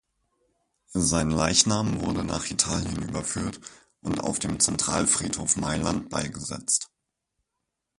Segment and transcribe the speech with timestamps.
[0.95, 3.61] Sein Leichnam wurde nach Italien überführt
[4.01, 6.89] und auf dem Zentralfriedhof Mailand beigesetzt.